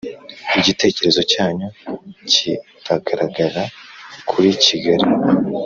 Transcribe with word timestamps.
igitekerezo 0.59 1.21
cyanyu 1.31 1.67
kiragaragara 2.31 3.63
kuri 4.29 4.49
kigali 4.63 5.05